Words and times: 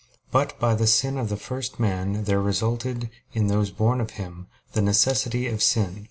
But 0.31 0.59
by 0.59 0.73
the 0.73 0.87
sin 0.87 1.15
of 1.19 1.29
the 1.29 1.37
first 1.37 1.79
man 1.79 2.23
there 2.23 2.41
resulted, 2.41 3.11
in 3.33 3.45
those 3.45 3.69
born 3.69 4.01
of 4.01 4.09
him, 4.17 4.47
the 4.73 4.81
necessity 4.81 5.47
of 5.47 5.61
sin. 5.61 5.99